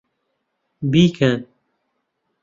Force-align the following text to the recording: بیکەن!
بیکەن! 0.91 1.39